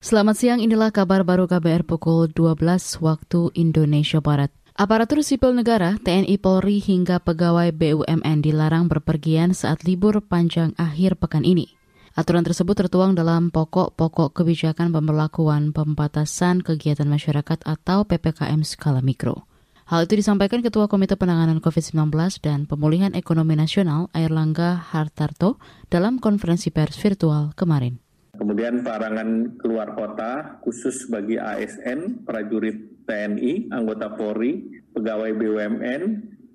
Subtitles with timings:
[0.00, 2.56] Selamat siang, inilah kabar baru KBR pukul 12
[3.04, 4.48] waktu Indonesia Barat.
[4.72, 11.44] Aparatur sipil negara, TNI Polri hingga pegawai BUMN dilarang berpergian saat libur panjang akhir pekan
[11.44, 11.76] ini.
[12.16, 19.44] Aturan tersebut tertuang dalam pokok-pokok kebijakan pemberlakuan pembatasan kegiatan masyarakat atau PPKM skala mikro.
[19.84, 22.08] Hal itu disampaikan Ketua Komite Penanganan COVID-19
[22.40, 25.60] dan Pemulihan Ekonomi Nasional Airlangga Hartarto
[25.92, 28.00] dalam konferensi pers virtual kemarin.
[28.36, 36.02] Kemudian pelarangan keluar kota khusus bagi ASN, prajurit TNI, anggota Polri, pegawai BUMN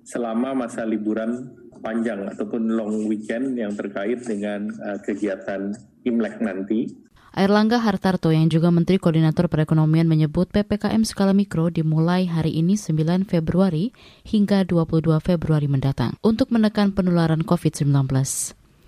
[0.06, 1.52] selama masa liburan
[1.84, 5.76] panjang ataupun long weekend yang terkait dengan uh, kegiatan
[6.06, 7.06] Imlek nanti.
[7.36, 13.28] Airlangga Hartarto yang juga Menteri Koordinator Perekonomian menyebut PPKM skala mikro dimulai hari ini 9
[13.28, 13.92] Februari
[14.24, 18.08] hingga 22 Februari mendatang untuk menekan penularan COVID-19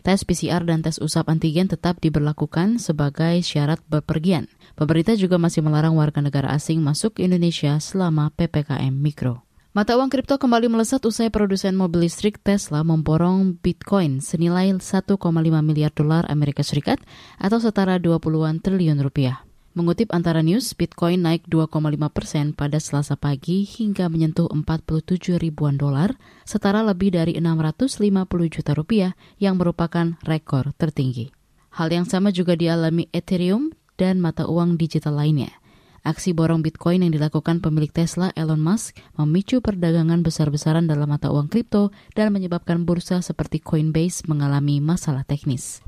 [0.08, 4.48] tes PCR dan tes usap antigen tetap diberlakukan sebagai syarat bepergian.
[4.72, 9.44] Pemerintah juga masih melarang warga negara asing masuk ke Indonesia selama PPKM Mikro.
[9.76, 15.12] Mata uang kripto kembali melesat usai produsen mobil listrik Tesla memborong Bitcoin senilai 1,5
[15.60, 17.04] miliar dolar Amerika Serikat
[17.36, 19.47] atau setara 20-an triliun rupiah.
[19.78, 21.70] Mengutip antara news, Bitcoin naik 2,5
[22.10, 28.02] persen pada selasa pagi hingga menyentuh 47 ribuan dolar, setara lebih dari 650
[28.50, 31.30] juta rupiah yang merupakan rekor tertinggi.
[31.78, 35.54] Hal yang sama juga dialami Ethereum dan mata uang digital lainnya.
[36.02, 41.46] Aksi borong Bitcoin yang dilakukan pemilik Tesla Elon Musk memicu perdagangan besar-besaran dalam mata uang
[41.46, 45.86] kripto dan menyebabkan bursa seperti Coinbase mengalami masalah teknis.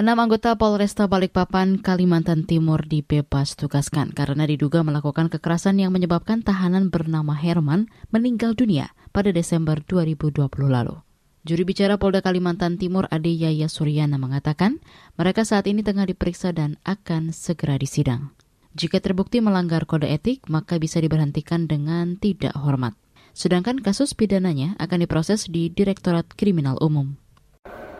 [0.00, 6.88] Enam anggota Polresta Balikpapan, Kalimantan Timur dibebas tugaskan karena diduga melakukan kekerasan yang menyebabkan tahanan
[6.88, 10.40] bernama Herman meninggal dunia pada Desember 2020
[10.72, 10.96] lalu.
[11.44, 14.80] Juri bicara Polda Kalimantan Timur Ade Yaya Suryana mengatakan
[15.20, 18.32] mereka saat ini tengah diperiksa dan akan segera disidang.
[18.72, 22.96] Jika terbukti melanggar kode etik, maka bisa diberhentikan dengan tidak hormat.
[23.36, 27.20] Sedangkan kasus pidananya akan diproses di Direktorat Kriminal Umum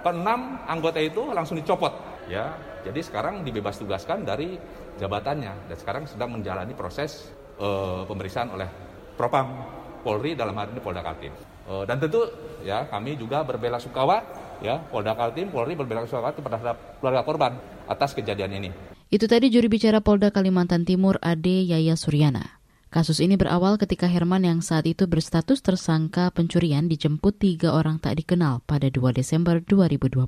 [0.01, 1.93] keenam anggota itu langsung dicopot.
[2.31, 4.57] Ya jadi sekarang dibebas tugaskan dari
[4.97, 5.69] jabatannya.
[5.69, 7.29] Dan sekarang sedang menjalani proses
[7.61, 8.69] uh, pemeriksaan oleh
[9.17, 9.53] Propam
[10.01, 11.33] Polri dalam hal ini Polda Kaltim.
[11.69, 12.25] Uh, dan tentu
[12.65, 14.25] ya kami juga berbela sukawa
[14.65, 17.53] ya Polda Kaltim Polri berbela sukawa terhadap keluarga korban
[17.85, 18.71] atas kejadian ini.
[19.11, 22.60] Itu tadi juri bicara Polda Kalimantan Timur Ade Yaya Suryana
[22.91, 28.19] Kasus ini berawal ketika Herman yang saat itu berstatus tersangka pencurian dijemput tiga orang tak
[28.19, 30.27] dikenal pada 2 Desember 2020.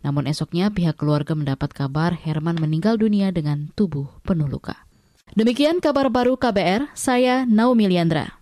[0.00, 4.88] Namun esoknya pihak keluarga mendapat kabar Herman meninggal dunia dengan tubuh penuh luka.
[5.36, 8.40] Demikian kabar baru KBR, saya Naomi Liandra.